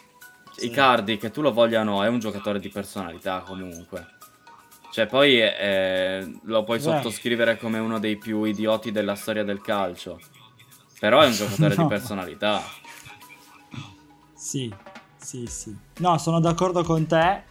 sì. 0.55 0.67
Icardi, 0.67 1.17
che 1.17 1.29
tu 1.29 1.41
lo 1.41 1.51
voglia 1.51 1.81
o 1.81 1.83
no, 1.83 2.03
è 2.03 2.07
un 2.07 2.19
giocatore 2.19 2.59
di 2.59 2.69
personalità 2.69 3.39
comunque. 3.45 4.07
Cioè, 4.91 5.05
poi 5.05 5.39
eh, 5.39 6.39
lo 6.43 6.63
puoi 6.63 6.77
Beh. 6.77 6.83
sottoscrivere 6.83 7.57
come 7.57 7.77
uno 7.79 7.99
dei 7.99 8.17
più 8.17 8.43
idioti 8.43 8.91
della 8.91 9.15
storia 9.15 9.43
del 9.43 9.61
calcio. 9.61 10.19
Però 10.99 11.19
è 11.21 11.27
un 11.27 11.31
giocatore 11.33 11.75
No. 11.75 11.83
di 11.83 11.89
personalità. 11.89 12.61
Sì, 14.33 14.73
sì, 15.19 15.45
sì. 15.47 15.75
No, 15.97 16.17
sono 16.17 16.39
d'accordo 16.39 16.83
con 16.83 17.05
te. 17.05 17.43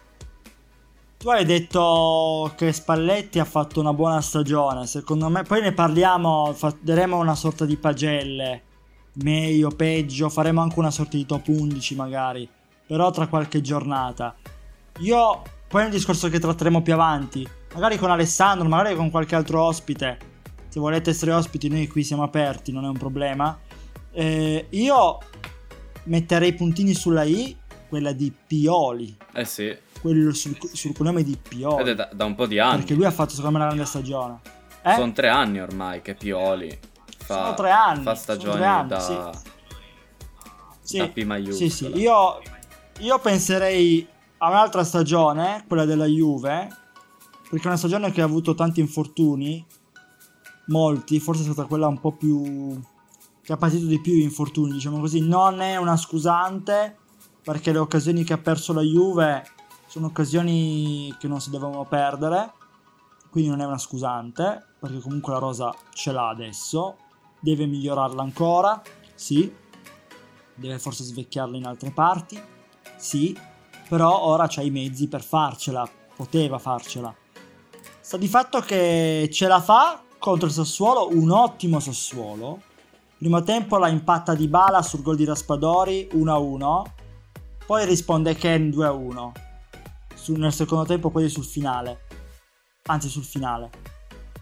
Tu 1.19 1.29
hai 1.31 1.45
detto 1.45 2.53
che 2.57 2.73
Spalletti 2.73 3.39
ha 3.39 3.45
fatto 3.45 3.81
una 3.81 3.93
buona 3.93 4.21
stagione, 4.21 4.87
secondo 4.87 5.29
me. 5.29 5.43
Poi 5.43 5.61
ne 5.61 5.73
parliamo, 5.73 6.53
fa- 6.55 6.75
daremo 6.79 7.19
una 7.19 7.35
sorta 7.35 7.65
di 7.65 7.77
pagelle, 7.77 8.63
meglio, 9.15 9.71
peggio, 9.71 10.29
faremo 10.29 10.61
anche 10.61 10.79
una 10.79 10.93
sorta 10.93 11.17
di 11.17 11.27
top 11.27 11.49
11 11.49 11.95
magari, 11.97 12.49
però 12.87 13.11
tra 13.11 13.27
qualche 13.27 13.61
giornata. 13.61 14.35
Io, 15.01 15.43
poi 15.67 15.83
è 15.83 15.85
un 15.87 15.91
discorso 15.91 16.29
che 16.29 16.39
tratteremo 16.39 16.83
più 16.83 16.93
avanti, 16.93 17.47
magari 17.75 17.99
con 17.99 18.11
Alessandro, 18.11 18.69
magari 18.69 18.95
con 18.95 19.11
qualche 19.11 19.35
altro 19.35 19.63
ospite. 19.63 20.19
Se 20.69 20.79
volete 20.79 21.11
essere 21.11 21.33
ospiti, 21.33 21.69
noi 21.69 21.89
qui 21.89 22.05
siamo 22.05 22.23
aperti, 22.23 22.71
non 22.71 22.85
è 22.85 22.89
un 22.89 22.97
problema. 22.97 23.59
Eh, 24.13 24.67
io 24.71 25.19
metterei 26.09 26.49
i 26.51 26.55
puntini 26.55 26.95
sulla 26.95 27.23
I, 27.23 27.57
quella 27.89 28.13
di 28.13 28.33
Pioli, 28.47 29.17
Eh 29.33 29.45
sì, 29.45 29.75
quello 30.01 30.33
sul, 30.35 30.57
sul 30.73 30.95
cognome 30.95 31.23
di 31.23 31.37
Pioli. 31.37 31.81
ed 31.83 31.89
è 31.89 31.95
da, 31.95 32.09
da 32.13 32.25
un 32.25 32.35
po' 32.35 32.47
di 32.47 32.59
anni. 32.59 32.79
Perché 32.79 32.95
lui 32.95 33.05
ha 33.05 33.11
fatto 33.11 33.31
secondo 33.31 33.57
me 33.57 33.65
una 33.65 33.73
grande 33.73 33.89
stagione. 33.89 34.41
Eh? 34.83 34.95
Sono 34.95 35.13
tre 35.13 35.29
anni 35.29 35.61
ormai 35.61 36.03
che 36.03 36.15
Pioli 36.15 36.79
fa, 37.17 37.43
Sono 37.43 37.55
tre 37.55 37.71
anni, 37.71 38.03
fa 38.03 38.15
stagioni 38.15 38.57
tre 38.57 38.65
anni, 38.67 38.89
da. 38.89 39.33
Sì, 40.81 40.99
da 40.99 41.09
P 41.09 41.23
maiuscola. 41.25 41.57
sì, 41.57 41.71
sì. 41.71 41.87
Io, 41.99 42.41
io 43.01 43.19
penserei 43.19 44.07
a 44.39 44.49
un'altra 44.49 44.85
stagione, 44.85 45.65
quella 45.67 45.85
della 45.85 46.07
Juve, 46.07 46.69
perché 47.51 47.65
è 47.65 47.69
una 47.69 47.77
stagione 47.77 48.11
che 48.13 48.21
ha 48.23 48.25
avuto 48.25 48.55
tanti 48.55 48.81
infortuni, 48.81 49.65
molti, 50.67 51.19
forse 51.21 51.43
è 51.43 51.45
stata 51.45 51.67
quella 51.67 51.87
un 51.89 52.01
po' 52.01 52.13
più... 52.13 52.81
che 53.49 53.55
ha 53.55 53.57
patito 53.57 53.87
di 53.87 53.99
più 53.99 54.13
infortuni, 54.13 54.73
diciamo 54.73 55.01
così. 55.01 55.21
Non 55.21 55.63
è 55.63 55.79
una 55.79 55.97
scusante, 55.97 56.99
perché 57.43 57.73
le 57.73 57.79
occasioni 57.79 58.23
che 58.23 58.35
ha 58.35 58.39
perso 58.39 58.75
la 58.75 58.83
Juve 58.83 59.43
sono 59.87 60.09
occasioni 60.09 61.17
che 61.19 61.29
non 61.29 61.41
si 61.41 61.49
devono 61.49 61.87
perdere, 61.87 62.53
quindi 63.31 63.49
non 63.49 63.63
è 63.63 63.65
una 63.65 63.79
scusante, 63.79 64.67
perché 64.79 64.99
comunque 65.01 65.33
la 65.33 65.39
rosa 65.39 65.75
ce 65.95 66.13
l'ha 66.13 66.29
adesso, 66.29 66.99
deve 67.41 67.65
migliorarla 67.65 68.21
ancora, 68.21 68.83
sì, 69.15 69.51
deve 70.55 70.79
forse 70.79 71.05
svecchiarla 71.05 71.57
in 71.57 71.65
altre 71.65 71.91
parti, 71.91 72.39
sì, 72.99 73.35
però 73.89 74.25
ora 74.25 74.47
c'ha 74.47 74.61
i 74.61 74.71
mezzi 74.71 75.09
per 75.09 75.23
farcela, 75.23 75.89
poteva 76.15 76.59
farcela. 76.59 77.17
Sta 77.99 78.19
di 78.19 78.29
fatto 78.29 78.61
che 78.61 79.31
ce 79.33 79.47
la 79.47 79.63
fa 79.63 80.03
contro 80.19 80.49
il 80.49 80.53
Sassuolo, 80.53 81.09
un 81.13 81.31
ottimo 81.31 81.81
Sassuolo. 81.81 82.67
Primo 83.19 83.43
tempo 83.43 83.79
la 83.79 83.89
impatta 83.89 84.35
di 84.37 84.47
Bala 84.47 84.81
sul 84.81 85.03
gol 85.03 85.17
di 85.17 85.25
Raspadori 85.25 86.09
1-1, 86.13 86.83
poi 87.67 87.85
risponde 87.85 88.37
Ken 88.37 88.71
2-1 88.71 89.33
su- 90.15 90.35
nel 90.35 90.53
secondo 90.53 90.85
tempo, 90.85 91.11
poi 91.11 91.29
sul 91.29 91.45
finale. 91.45 92.07
Anzi, 92.85 93.09
sul 93.09 93.25
finale. 93.25 93.71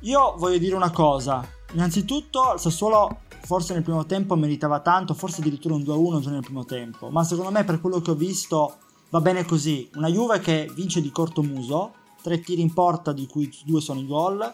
Io 0.00 0.34
voglio 0.36 0.58
dire 0.58 0.74
una 0.74 0.90
cosa. 0.90 1.42
Innanzitutto, 1.72 2.58
Sassuolo 2.58 3.20
forse 3.46 3.72
nel 3.72 3.82
primo 3.82 4.04
tempo 4.04 4.36
meritava 4.36 4.80
tanto, 4.80 5.14
forse 5.14 5.40
addirittura 5.40 5.74
un 5.74 5.82
2-1 5.82 6.20
già 6.20 6.30
nel 6.30 6.42
primo 6.42 6.66
tempo. 6.66 7.08
Ma 7.08 7.24
secondo 7.24 7.50
me, 7.50 7.64
per 7.64 7.80
quello 7.80 8.00
che 8.00 8.10
ho 8.10 8.14
visto, 8.14 8.76
va 9.08 9.20
bene 9.20 9.46
così. 9.46 9.88
Una 9.94 10.08
Juve 10.08 10.38
che 10.40 10.70
vince 10.74 11.00
di 11.00 11.10
corto 11.10 11.42
muso, 11.42 11.94
tre 12.22 12.40
tiri 12.40 12.60
in 12.60 12.74
porta, 12.74 13.12
di 13.12 13.26
cui 13.26 13.50
due 13.64 13.80
sono 13.80 14.00
i 14.00 14.06
gol. 14.06 14.52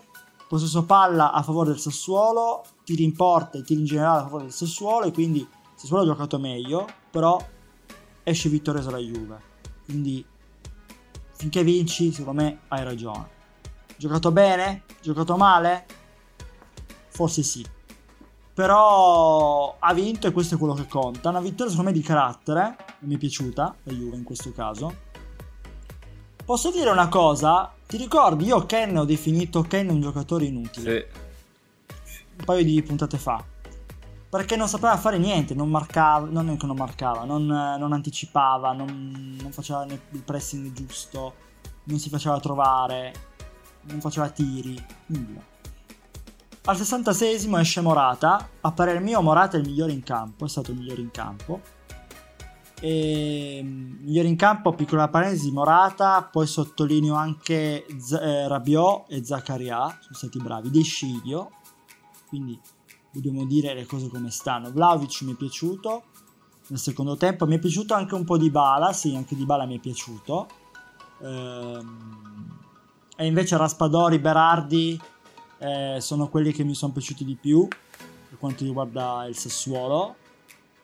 Possesso 0.52 0.84
palla 0.84 1.32
a 1.32 1.42
favore 1.42 1.70
del 1.70 1.78
Sassuolo, 1.78 2.62
tiri 2.84 3.04
in 3.04 3.16
porta 3.16 3.56
e 3.56 3.62
tiri 3.62 3.80
in 3.80 3.86
generale 3.86 4.18
a 4.18 4.22
favore 4.24 4.42
del 4.42 4.52
Sassuolo. 4.52 5.06
E 5.06 5.10
quindi 5.10 5.38
il 5.38 5.48
Sassuolo 5.74 6.02
ha 6.02 6.04
giocato 6.04 6.38
meglio, 6.38 6.86
però 7.10 7.42
esce 8.22 8.50
vittoriosa 8.50 8.90
la 8.90 8.98
Juve. 8.98 9.40
Quindi 9.86 10.22
finché 11.32 11.64
vinci, 11.64 12.12
secondo 12.12 12.42
me 12.42 12.60
hai 12.68 12.84
ragione. 12.84 13.30
Giocato 13.96 14.30
bene? 14.30 14.82
Giocato 15.00 15.38
male? 15.38 15.86
Forse 17.08 17.42
sì. 17.42 17.64
Però 18.52 19.76
ha 19.78 19.94
vinto 19.94 20.26
e 20.26 20.32
questo 20.32 20.56
è 20.56 20.58
quello 20.58 20.74
che 20.74 20.86
conta. 20.86 21.30
Una 21.30 21.40
vittoria 21.40 21.70
secondo 21.70 21.92
me 21.92 21.96
di 21.96 22.04
carattere. 22.04 22.76
Mi 22.98 23.14
è 23.14 23.18
piaciuta 23.18 23.74
la 23.84 23.92
Juve 23.94 24.16
in 24.16 24.22
questo 24.22 24.52
caso. 24.52 25.11
Posso 26.44 26.70
dire 26.72 26.90
una 26.90 27.08
cosa? 27.08 27.72
Ti 27.86 27.96
ricordi? 27.96 28.46
Io 28.46 28.66
Ken 28.66 28.96
ho 28.96 29.04
definito 29.04 29.62
Ken 29.62 29.88
un 29.90 30.00
giocatore 30.00 30.44
inutile. 30.44 31.08
Sì. 32.04 32.20
Un 32.38 32.44
paio 32.44 32.64
di 32.64 32.82
puntate 32.82 33.16
fa. 33.16 33.42
Perché 34.28 34.56
non 34.56 34.66
sapeva 34.66 34.96
fare 34.96 35.18
niente, 35.18 35.54
non 35.54 35.68
marcava, 35.68 36.26
non 36.28 36.56
che 36.56 36.66
non 36.66 36.76
marcava, 36.76 37.24
non, 37.24 37.44
non 37.44 37.92
anticipava, 37.92 38.72
non, 38.72 39.36
non 39.40 39.52
faceva 39.52 39.84
il 39.84 40.22
pressing 40.24 40.72
giusto, 40.72 41.34
non 41.84 41.98
si 41.98 42.08
faceva 42.08 42.40
trovare, 42.40 43.12
non 43.82 44.00
faceva 44.00 44.30
tiri, 44.30 44.82
nulla. 45.06 45.40
Al 46.64 46.76
66esimo 46.76 47.58
esce 47.58 47.82
Morata, 47.82 48.48
a 48.60 48.72
parere 48.72 49.00
mio 49.00 49.20
Morata 49.20 49.56
è 49.56 49.60
il 49.60 49.66
migliore 49.66 49.92
in 49.92 50.02
campo, 50.02 50.46
è 50.46 50.48
stato 50.48 50.70
il 50.70 50.78
migliore 50.78 51.02
in 51.02 51.10
campo. 51.10 51.60
E, 52.84 53.60
mm, 53.62 54.02
migliore 54.02 54.26
in 54.26 54.34
campo, 54.34 54.72
piccola 54.72 55.08
parentesi, 55.08 55.52
Morata, 55.52 56.20
poi 56.24 56.48
sottolineo 56.48 57.14
anche 57.14 57.86
Z- 57.96 58.18
eh, 58.20 58.48
Rabiot 58.48 59.04
e 59.08 59.24
Zaccaria, 59.24 59.86
sono 60.00 60.14
stati 60.14 60.38
bravi, 60.38 60.68
De 60.68 60.82
Sciglio, 60.82 61.52
quindi 62.26 62.58
dobbiamo 63.12 63.44
dire 63.44 63.72
le 63.72 63.86
cose 63.86 64.08
come 64.08 64.32
stanno. 64.32 64.72
Vlaovic 64.72 65.22
mi 65.22 65.34
è 65.34 65.36
piaciuto 65.36 66.02
nel 66.66 66.78
secondo 66.80 67.16
tempo, 67.16 67.46
mi 67.46 67.54
è 67.54 67.58
piaciuto 67.60 67.94
anche 67.94 68.16
un 68.16 68.24
po' 68.24 68.36
di 68.36 68.50
Bala, 68.50 68.92
sì, 68.92 69.14
anche 69.14 69.36
di 69.36 69.44
Bala 69.44 69.64
mi 69.64 69.76
è 69.76 69.80
piaciuto. 69.80 70.48
Ehm, 71.22 72.58
e 73.16 73.26
invece 73.26 73.56
Raspadori, 73.56 74.18
Berardi 74.18 75.00
eh, 75.58 75.98
sono 76.00 76.28
quelli 76.28 76.50
che 76.50 76.64
mi 76.64 76.74
sono 76.74 76.90
piaciuti 76.90 77.24
di 77.24 77.36
più 77.36 77.68
per 77.68 78.38
quanto 78.40 78.64
riguarda 78.64 79.24
il 79.28 79.36
Sassuolo. 79.36 80.16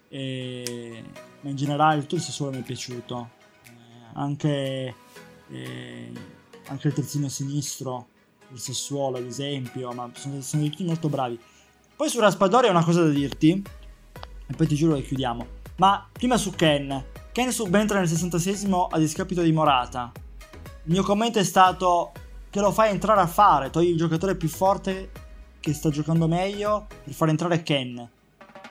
E, 0.08 1.04
ma 1.40 1.50
in 1.50 1.56
generale 1.56 2.00
tutto 2.00 2.16
il 2.16 2.20
Sassuolo 2.20 2.52
mi 2.52 2.60
è 2.60 2.64
piaciuto. 2.64 3.30
Eh, 3.64 3.70
anche, 4.14 4.94
eh, 5.50 6.12
anche 6.66 6.88
il 6.88 6.94
terzino 6.94 7.28
sinistro 7.28 8.08
del 8.48 8.58
Sassuolo, 8.58 9.18
ad 9.18 9.24
esempio, 9.24 9.92
ma 9.92 10.10
sono, 10.14 10.40
sono 10.40 10.64
tutti 10.64 10.84
molto 10.84 11.08
bravi. 11.08 11.38
Poi 11.94 12.08
su 12.08 12.20
Raspadori 12.20 12.68
ho 12.68 12.70
una 12.70 12.84
cosa 12.84 13.02
da 13.02 13.10
dirti, 13.10 13.62
e 14.46 14.54
poi 14.54 14.66
ti 14.66 14.74
giuro 14.74 14.94
che 14.94 15.02
chiudiamo. 15.02 15.46
Ma 15.76 16.08
prima 16.10 16.36
su 16.36 16.52
Ken. 16.52 17.04
Ken 17.32 17.52
subentra 17.52 17.98
nel 17.98 18.08
66esimo 18.08 18.86
a 18.90 18.98
discapito 18.98 19.42
di 19.42 19.52
Morata. 19.52 20.10
Il 20.84 20.92
mio 20.92 21.02
commento 21.02 21.38
è 21.38 21.44
stato 21.44 22.12
che 22.50 22.60
lo 22.60 22.72
fai 22.72 22.90
entrare 22.90 23.20
a 23.20 23.26
fare, 23.26 23.70
togli 23.70 23.88
il 23.88 23.96
giocatore 23.96 24.36
più 24.36 24.48
forte 24.48 25.10
che 25.60 25.74
sta 25.74 25.90
giocando 25.90 26.26
meglio 26.26 26.86
per 27.04 27.12
far 27.12 27.28
entrare 27.28 27.62
Ken. 27.62 28.10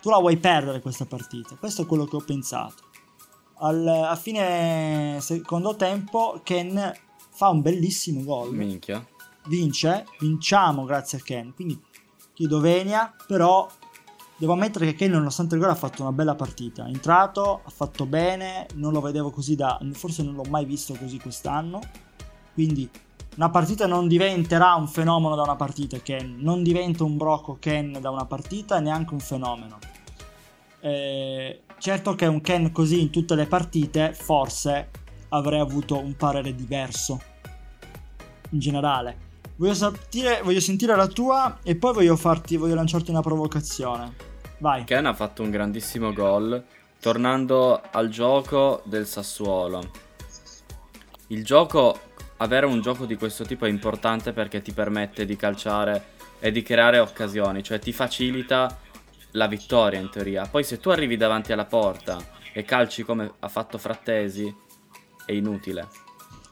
Tu 0.01 0.09
la 0.09 0.19
vuoi 0.19 0.37
perdere 0.37 0.79
questa 0.79 1.05
partita, 1.05 1.55
questo 1.55 1.81
è 1.81 1.85
quello 1.85 2.05
che 2.05 2.15
ho 2.15 2.21
pensato. 2.21 2.85
Al, 3.59 3.87
a 3.87 4.15
fine 4.15 5.17
secondo 5.19 5.75
tempo 5.75 6.39
Ken 6.43 6.93
fa 7.31 7.49
un 7.49 7.61
bellissimo 7.61 8.23
gol 8.23 8.53
Minchia. 8.53 9.05
vince, 9.47 10.05
vinciamo 10.19 10.85
grazie 10.85 11.17
a 11.17 11.21
Ken. 11.21 11.53
Quindi 11.53 11.81
chiedo 12.33 12.59
venia, 12.59 13.13
però 13.25 13.67
devo 14.37 14.53
ammettere 14.53 14.85
che 14.85 14.93
Ken 14.93 15.11
nonostante 15.11 15.55
il 15.55 15.61
gol 15.61 15.71
ha 15.71 15.75
fatto 15.75 16.03
una 16.03 16.11
bella 16.11 16.35
partita. 16.35 16.85
È 16.85 16.89
entrato, 16.89 17.61
ha 17.63 17.69
fatto 17.71 18.05
bene, 18.05 18.67
non 18.75 18.93
lo 18.93 19.01
vedevo 19.01 19.31
così 19.31 19.55
da... 19.55 19.79
forse 19.93 20.21
non 20.23 20.35
l'ho 20.35 20.45
mai 20.47 20.65
visto 20.65 20.93
così 20.93 21.19
quest'anno. 21.19 21.79
Quindi 22.53 22.89
una 23.38 23.50
partita 23.51 23.86
non 23.86 24.08
diventerà 24.08 24.74
un 24.74 24.88
fenomeno 24.88 25.36
da 25.36 25.44
una 25.44 25.56
partita 25.56 26.00
Ken, 26.00 26.38
non 26.39 26.63
diventa 26.63 27.03
un 27.03 27.17
brocco 27.17 27.58
Ken 27.60 27.98
da 28.01 28.10
una 28.10 28.25
partita, 28.25 28.79
neanche 28.79 29.13
un 29.13 29.20
fenomeno. 29.20 29.77
Eh, 30.79 31.62
certo 31.77 32.15
che 32.15 32.25
un 32.25 32.41
Ken 32.41 32.72
così 32.72 33.01
in 33.01 33.10
tutte 33.12 33.36
le 33.36 33.46
partite 33.46 34.13
forse 34.13 34.89
avrei 35.29 35.60
avuto 35.60 36.00
un 36.00 36.15
parere 36.15 36.56
diverso 36.56 37.22
in 38.50 38.60
generale. 38.60 39.25
Voglio 39.58 39.75
sentire, 39.75 40.41
voglio 40.44 40.60
sentire 40.60 40.96
la 40.96 41.08
tua 41.08 41.60
e 41.62 41.75
poi 41.75 41.94
voglio 41.94 42.15
farti, 42.15 42.58
voglio 42.58 42.75
lanciarti 42.75 43.12
una 43.12 43.22
provocazione. 43.22 44.13
Vai. 44.58 44.84
Ken 44.84 45.06
ha 45.06 45.13
fatto 45.13 45.44
un 45.44 45.51
grandissimo 45.51 46.12
gol 46.12 46.63
tornando 47.00 47.82
al 47.91 48.10
gioco 48.10 48.82
del 48.86 49.06
Sassuolo. 49.06 50.06
Il 51.27 51.44
gioco, 51.44 52.00
avere 52.38 52.65
un 52.65 52.82
gioco 52.82 53.06
di 53.06 53.15
questo 53.15 53.44
tipo 53.44 53.65
è 53.65 53.70
importante 53.70 54.32
perché 54.34 54.62
ti 54.62 54.72
permette 54.74 55.25
di 55.25 55.36
calciare 55.36 56.15
e 56.39 56.51
di 56.51 56.62
creare 56.62 57.00
occasioni, 57.00 57.63
cioè 57.63 57.79
ti 57.79 57.91
facilita 57.91 58.77
la 59.32 59.48
vittoria 59.48 60.00
in 60.00 60.10
teoria. 60.10 60.46
Poi 60.50 60.63
se 60.63 60.79
tu 60.79 60.89
arrivi 60.89 61.17
davanti 61.17 61.51
alla 61.51 61.65
porta 61.65 62.17
e 62.53 62.63
calci 62.63 63.03
come 63.03 63.32
ha 63.39 63.48
fatto 63.48 63.77
Frattesi, 63.77 64.53
è 65.25 65.32
inutile. 65.32 65.88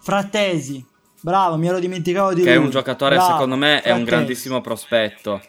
Frattesi, 0.02 0.86
bravo, 1.22 1.58
mi 1.58 1.68
ero 1.68 1.80
dimenticato 1.80 2.34
di 2.34 2.42
che 2.44 2.54
lui. 2.54 2.62
è 2.62 2.66
un 2.66 2.70
giocatore, 2.70 3.16
Bravo, 3.16 3.32
secondo 3.32 3.56
me, 3.56 3.82
è 3.82 3.90
un 3.90 3.98
Frattesi. 3.98 4.04
grandissimo 4.06 4.62
prospetto. 4.62 5.42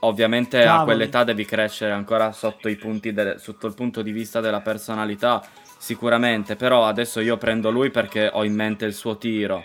Ovviamente 0.00 0.60
a 0.60 0.64
Cavoli. 0.64 0.84
quell'età 0.84 1.24
devi 1.24 1.44
crescere 1.44 1.90
ancora 1.92 2.30
sotto, 2.30 2.68
del- 2.68 3.36
sotto 3.40 3.66
il 3.66 3.74
punto 3.74 4.02
di 4.02 4.12
vista 4.12 4.40
della 4.40 4.60
personalità, 4.60 5.42
sicuramente. 5.78 6.54
Però 6.54 6.84
adesso 6.84 7.18
io 7.20 7.36
prendo 7.38 7.70
lui 7.70 7.90
perché 7.90 8.30
ho 8.32 8.44
in 8.44 8.54
mente 8.54 8.84
il 8.84 8.94
suo 8.94 9.16
tiro, 9.16 9.64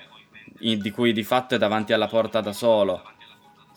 di 0.62 0.92
cui 0.92 1.12
di 1.14 1.24
fatto 1.24 1.56
è 1.56 1.58
davanti 1.58 1.94
alla 1.94 2.08
porta 2.08 2.40
da 2.42 2.54
solo. 2.54 3.02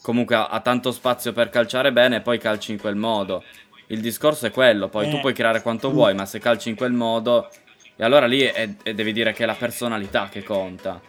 Comunque 0.03 0.35
ha, 0.37 0.47
ha 0.49 0.61
tanto 0.61 0.93
spazio 0.93 1.33
per 1.33 1.49
calciare 1.49 1.93
bene 1.93 2.17
e 2.17 2.21
poi 2.21 2.38
calci 2.38 2.73
in 2.73 2.79
quel 2.79 2.97
modo. 2.97 3.43
Il 3.88 4.00
discorso 4.00 4.47
è 4.47 4.50
quello, 4.50 4.88
poi 4.88 5.09
tu 5.11 5.17
Eh. 5.17 5.21
puoi 5.21 5.33
creare 5.35 5.62
quanto 5.62 5.91
vuoi, 5.91 6.14
ma 6.14 6.26
se 6.26 6.38
calci 6.38 6.69
in 6.69 6.76
quel 6.76 6.93
modo, 6.93 7.49
e 7.97 8.05
allora 8.05 8.26
lì 8.26 8.41
è- 8.41 8.76
è- 8.83 8.95
devi 8.95 9.12
dire 9.12 9.33
che 9.33 9.43
è 9.45 9.47
la 9.47 9.55
personalità 9.55 10.29
che 10.31 10.43
conta. 10.43 11.00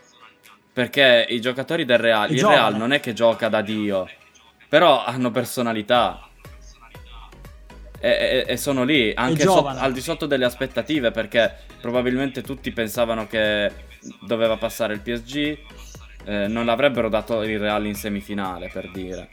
Perché 0.73 1.25
i 1.29 1.39
giocatori 1.39 1.85
del 1.85 1.97
Real, 1.97 2.29
il. 2.31 2.43
Real 2.45 2.75
non 2.75 2.91
è 2.91 2.99
che 2.99 3.13
gioca 3.13 3.47
da 3.47 3.61
Dio, 3.61 4.09
però 4.67 5.03
hanno 5.05 5.31
personalità. 5.31 6.19
E, 8.05 8.45
e- 8.47 8.57
sono 8.57 8.83
lì, 8.83 9.11
anche 9.15 9.41
giovane. 9.41 9.79
al 9.79 9.91
di 9.91 9.99
sotto 9.99 10.27
delle 10.27 10.45
aspettative, 10.45 11.09
perché 11.09 11.51
probabilmente 11.81 12.43
tutti 12.43 12.71
pensavano 12.71 13.25
che 13.25 13.71
doveva 14.21 14.57
passare 14.57 14.93
il 14.93 15.01
PSG, 15.01 15.57
eh, 16.25 16.47
non 16.47 16.65
l'avrebbero 16.65 17.09
dato 17.09 17.41
il 17.41 17.57
Real 17.57 17.83
in 17.83 17.95
semifinale, 17.95 18.69
per 18.71 18.91
dire. 18.91 19.29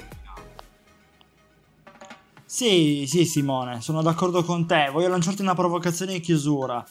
Sì, 2.46 3.04
sì, 3.06 3.26
Simone, 3.26 3.82
sono 3.82 4.00
d'accordo 4.00 4.42
con 4.42 4.66
te. 4.66 4.88
Voglio 4.90 5.08
lanciarti 5.08 5.42
una 5.42 5.54
provocazione 5.54 6.14
in 6.14 6.22
chiusura. 6.22 6.82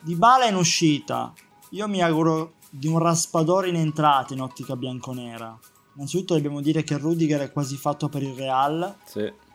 Di 0.00 0.16
Bala 0.16 0.46
in 0.46 0.56
uscita. 0.56 1.32
Io 1.70 1.86
mi 1.86 2.02
auguro 2.02 2.54
di 2.70 2.88
un 2.88 2.98
raspadore 2.98 3.68
in 3.68 3.76
entrata 3.76 4.34
in 4.34 4.40
ottica 4.40 4.74
bianconera. 4.74 5.56
Innanzitutto 5.94 6.34
dobbiamo 6.34 6.60
dire 6.60 6.82
che 6.82 6.96
Rudiger 6.96 7.40
è 7.42 7.52
quasi 7.52 7.76
fatto 7.76 8.08
per 8.08 8.22
il 8.22 8.34
Real. 8.34 8.96
Sì. 9.04 9.46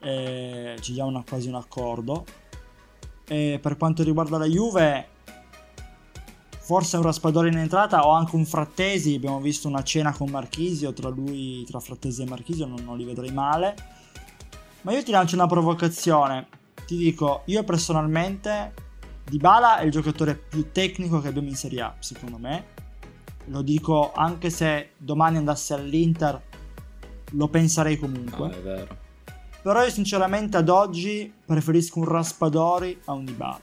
E 0.00 0.76
c'è 0.80 0.92
già 0.92 1.04
una- 1.04 1.24
quasi 1.26 1.48
un 1.48 1.56
accordo. 1.56 2.24
E 3.26 3.58
per 3.60 3.76
quanto 3.76 4.02
riguarda 4.02 4.38
la 4.38 4.46
Juve, 4.46 5.08
forse 6.68 6.96
un 6.96 7.02
raspadore 7.02 7.48
in 7.48 7.58
entrata 7.58 8.06
o 8.06 8.10
anche 8.10 8.36
un 8.36 8.44
Frattesi. 8.44 9.14
Abbiamo 9.14 9.40
visto 9.40 9.68
una 9.68 9.82
cena 9.82 10.12
con 10.12 10.28
Marchisio 10.30 10.92
tra 10.92 11.08
lui, 11.08 11.64
tra 11.64 11.80
Frattesi 11.80 12.22
e 12.22 12.26
Marchisio, 12.26 12.66
non, 12.66 12.84
non 12.84 12.96
li 12.96 13.04
vedrei 13.04 13.32
male. 13.32 13.74
Ma 14.82 14.92
io 14.92 15.02
ti 15.02 15.10
lancio 15.10 15.34
una 15.34 15.46
provocazione. 15.46 16.46
Ti 16.86 16.96
dico, 16.96 17.42
io 17.46 17.64
personalmente, 17.64 18.72
Dybala 19.24 19.78
è 19.78 19.84
il 19.84 19.90
giocatore 19.90 20.34
più 20.34 20.70
tecnico 20.72 21.20
che 21.20 21.28
abbiamo 21.28 21.48
in 21.48 21.56
Serie 21.56 21.80
A, 21.82 21.94
secondo 21.98 22.38
me. 22.38 22.76
Lo 23.46 23.62
dico 23.62 24.12
anche 24.12 24.50
se 24.50 24.90
domani 24.96 25.38
andasse 25.38 25.74
all'Inter, 25.74 26.40
lo 27.32 27.48
penserei 27.48 27.98
comunque. 27.98 28.48
No, 28.48 28.54
è 28.54 28.60
vero. 28.60 29.06
Però 29.68 29.84
io 29.84 29.90
sinceramente 29.90 30.56
ad 30.56 30.70
oggi 30.70 31.30
preferisco 31.44 31.98
un 31.98 32.06
Raspadori 32.06 32.98
a 33.04 33.12
un 33.12 33.26
Dybala. 33.26 33.60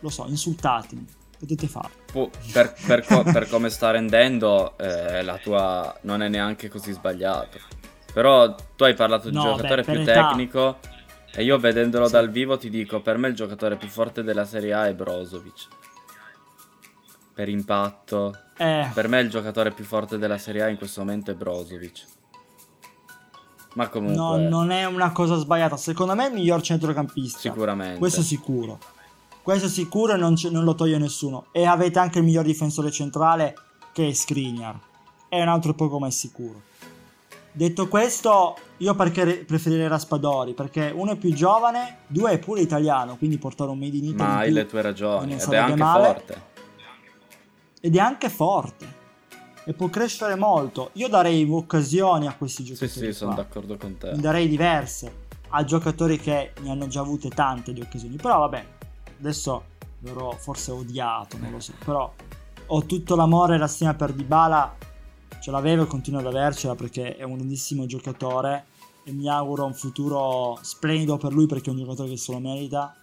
Lo 0.00 0.10
so, 0.10 0.26
insultatemi, 0.28 1.02
potete 1.38 1.66
farlo. 1.66 1.94
Pu- 2.12 2.30
per, 2.52 2.74
per 2.86 3.06
co- 3.06 3.22
per 3.22 3.48
come 3.48 3.70
sta 3.70 3.90
rendendo, 3.90 4.76
eh, 4.76 5.22
la 5.22 5.38
tua 5.38 5.96
non 6.02 6.20
è 6.20 6.28
neanche 6.28 6.68
così 6.68 6.92
sbagliato. 6.92 7.58
Però 8.12 8.54
tu 8.76 8.84
hai 8.84 8.92
parlato 8.92 9.30
di 9.30 9.34
No, 9.36 9.44
giocatore 9.44 9.82
beh, 9.82 9.92
più 9.92 10.00
età. 10.02 10.28
tecnico. 10.28 10.78
E 11.34 11.42
io 11.42 11.58
vedendolo 11.58 12.04
Sì. 12.04 12.12
dal 12.12 12.28
vivo 12.28 12.58
ti 12.58 12.68
dico, 12.68 13.00
per 13.00 13.16
me 13.16 13.28
il 13.28 13.34
giocatore 13.34 13.76
più 13.76 13.88
forte 13.88 14.22
della 14.22 14.44
Serie 14.44 14.74
A 14.74 14.86
è 14.88 14.92
Brozovic. 14.94 15.68
Per 17.32 17.48
impatto. 17.48 18.36
Eh, 18.58 18.90
Per 18.92 19.08
me 19.08 19.20
il 19.20 19.30
giocatore 19.30 19.70
più 19.70 19.84
forte 19.84 20.18
della 20.18 20.36
Serie 20.36 20.64
A 20.64 20.68
in 20.68 20.76
questo 20.76 21.00
momento 21.00 21.30
è 21.30 21.34
Brozovic. 21.34 22.04
Ma 23.74 23.88
comunque, 23.88 24.16
no, 24.16 24.36
non 24.48 24.70
è 24.70 24.84
una 24.84 25.12
cosa 25.12 25.36
sbagliata. 25.36 25.76
Secondo 25.76 26.14
me 26.14 26.24
è 26.26 26.28
il 26.28 26.34
miglior 26.34 26.62
centrocampista. 26.62 27.38
sicuramente. 27.38 27.98
Questo 27.98 28.22
sicuro. 28.22 28.78
Questo 29.42 29.68
sicuro 29.68 30.14
e 30.14 30.16
non, 30.16 30.36
ce- 30.36 30.50
non 30.50 30.64
lo 30.64 30.74
toglie 30.74 30.96
nessuno. 30.98 31.46
E 31.52 31.66
avete 31.66 31.98
anche 31.98 32.18
il 32.18 32.24
miglior 32.24 32.44
difensore 32.44 32.90
centrale 32.90 33.54
che 33.92 34.08
è 34.08 34.12
Skriniar. 34.12 34.78
È 35.28 35.40
un 35.40 35.48
altro 35.48 35.74
poco 35.74 35.98
ma 35.98 36.06
è 36.06 36.10
sicuro. 36.10 36.62
Detto 37.56 37.86
questo, 37.86 38.56
io 38.78 38.94
perché 38.96 39.22
re- 39.24 39.44
preferirei 39.44 39.86
Raspadori? 39.86 40.54
Perché 40.54 40.90
uno 40.94 41.12
è 41.12 41.16
più 41.16 41.32
giovane, 41.32 41.98
due 42.08 42.32
è 42.32 42.38
pure 42.38 42.60
italiano, 42.60 43.16
quindi 43.16 43.38
portare 43.38 43.70
un 43.70 43.78
made 43.78 43.96
in 43.96 44.04
Italy 44.06 44.28
Ma 44.28 44.38
hai 44.38 44.50
le 44.50 44.66
tue 44.66 44.82
ragioni. 44.82 45.30
non 45.36 45.38
Ed 45.40 45.52
è 45.52 45.56
anche 45.56 45.76
male. 45.76 46.04
forte. 46.06 46.42
ed 47.80 47.94
è 47.94 47.98
anche 48.00 48.28
forte 48.28 49.02
e 49.64 49.72
può 49.72 49.88
crescere 49.88 50.34
molto. 50.36 50.90
Io 50.94 51.08
darei 51.08 51.46
occasioni 51.48 52.26
a 52.26 52.34
questi 52.36 52.64
Sì, 52.64 52.74
giocatori. 52.74 53.06
sì, 53.06 53.12
sono 53.12 53.34
qua. 53.34 53.42
d'accordo 53.42 53.76
con 53.76 53.96
te. 53.98 54.10
Ne 54.12 54.20
darei 54.20 54.48
diverse 54.48 55.22
a 55.50 55.64
giocatori 55.64 56.18
che 56.18 56.52
ne 56.60 56.70
hanno 56.70 56.86
già 56.88 57.00
avute 57.00 57.28
tante 57.30 57.72
di 57.72 57.80
occasioni. 57.80 58.16
Però 58.16 58.38
vabbè, 58.40 58.66
adesso 59.20 59.64
verrò 60.00 60.32
forse 60.32 60.70
odiato, 60.72 61.38
non 61.38 61.50
lo 61.52 61.60
so. 61.60 61.72
Però 61.84 62.12
ho 62.66 62.84
tutto 62.86 63.14
l'amore 63.16 63.54
e 63.54 63.58
la 63.58 63.66
stima 63.68 63.94
per 63.94 64.12
Dybala, 64.12 64.76
ce 65.40 65.50
l'avevo 65.50 65.84
e 65.84 65.86
continuo 65.86 66.20
ad 66.20 66.26
avercela 66.26 66.74
perché 66.74 67.16
è 67.16 67.22
un 67.22 67.34
grandissimo 67.36 67.86
giocatore 67.86 68.66
e 69.04 69.12
mi 69.12 69.28
auguro 69.28 69.64
un 69.66 69.74
futuro 69.74 70.58
splendido 70.62 71.16
per 71.18 71.32
lui 71.32 71.46
perché 71.46 71.68
è 71.70 71.72
un 71.72 71.78
giocatore 71.80 72.08
che 72.08 72.16
se 72.16 72.32
lo 72.32 72.38
merita 72.38 72.94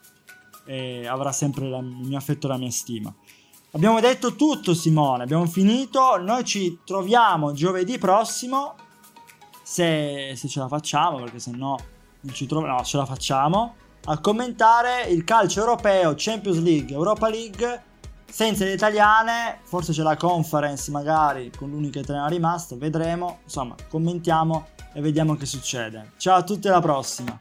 e 0.66 1.06
avrà 1.08 1.32
sempre 1.32 1.70
la- 1.70 1.78
il 1.78 1.86
mio 1.86 2.18
affetto 2.18 2.48
e 2.48 2.50
la 2.50 2.58
mia 2.58 2.72
stima. 2.72 3.14
Abbiamo 3.74 4.02
detto 4.02 4.36
tutto 4.36 4.74
Simone, 4.74 5.24
abbiamo 5.24 5.46
finito, 5.46 6.18
noi 6.18 6.44
ci 6.44 6.80
troviamo 6.84 7.54
giovedì 7.54 7.98
prossimo 7.98 8.76
se, 9.64 10.34
se 10.36 10.48
ce 10.50 10.60
la 10.60 10.68
facciamo, 10.68 11.20
perché 11.20 11.40
se 11.40 11.52
no 11.52 11.78
non 12.20 12.34
ci 12.34 12.48
troviamo, 12.48 12.80
no, 12.80 12.84
ce 12.84 12.98
la 12.98 13.06
facciamo, 13.06 13.76
a 14.06 14.20
commentare 14.20 15.04
il 15.04 15.24
calcio 15.24 15.62
europeo, 15.62 16.16
Champions 16.18 16.60
League, 16.60 16.94
Europa 16.94 17.30
League, 17.30 17.84
senza 18.30 18.66
le 18.66 18.74
italiane, 18.74 19.60
forse 19.64 19.94
c'è 19.94 20.02
la 20.02 20.18
conference 20.18 20.92
magari 20.92 21.50
con 21.56 21.70
l'unica 21.70 22.00
italiana 22.00 22.28
rimasta, 22.28 22.76
vedremo, 22.76 23.40
insomma, 23.44 23.76
commentiamo 23.90 24.68
e 24.94 25.00
vediamo 25.00 25.36
che 25.36 25.46
succede. 25.46 26.12
Ciao 26.18 26.36
a 26.36 26.44
tutti, 26.44 26.68
alla 26.68 26.82
prossima! 26.82 27.40